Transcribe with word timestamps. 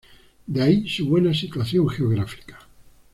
De 0.47 0.63
ahí 0.63 0.89
su 0.89 1.07
buena 1.07 1.31
situación 1.31 1.87
geográfica. 1.87 2.57